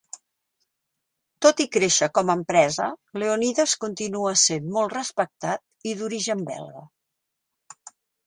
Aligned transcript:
Tot 1.45 1.59
i 1.65 1.67
créixer 1.75 2.07
com 2.13 2.31
a 2.33 2.35
empresa, 2.39 2.87
Leonidas 3.23 3.75
continua 3.85 4.33
sent 4.45 4.71
molt 4.77 4.95
respectat 4.97 5.91
i 5.91 5.95
d'origen 6.01 6.43
belga. 6.51 6.83